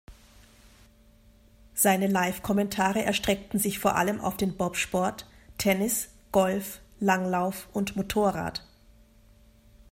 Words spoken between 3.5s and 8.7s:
sich vor allem auf den Bobsport, Tennis, Golf, Langlauf und Motorrad.